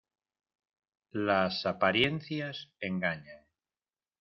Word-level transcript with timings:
Las 1.27 1.67
apariencias 1.67 2.71
engañan. 2.79 3.43